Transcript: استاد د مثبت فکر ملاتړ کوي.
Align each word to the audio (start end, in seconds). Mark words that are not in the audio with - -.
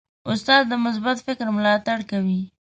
استاد 0.31 0.63
د 0.69 0.73
مثبت 0.85 1.17
فکر 1.27 1.47
ملاتړ 1.57 1.99
کوي. 2.11 2.41